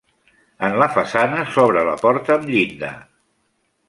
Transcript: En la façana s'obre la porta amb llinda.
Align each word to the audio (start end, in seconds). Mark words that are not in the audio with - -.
En 0.67 0.77
la 0.83 0.85
façana 0.95 1.43
s'obre 1.57 1.83
la 1.89 1.93
porta 2.05 2.35
amb 2.39 2.49
llinda. 2.55 2.91